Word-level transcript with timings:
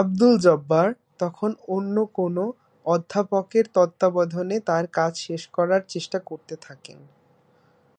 আবদুল 0.00 0.34
জব্বার 0.38 0.88
তখন 1.18 1.50
অন্য 1.68 1.96
কোনো 2.14 2.44
অধ্যাপকের 2.86 3.64
তত্ত্বাবধানে 3.74 4.56
তার 4.60 4.84
কাজ 4.92 5.12
শেষ 5.20 5.42
করার 5.48 5.82
চেষ্টা 5.88 6.18
করতে 6.20 6.54
থাকেন। 6.62 6.98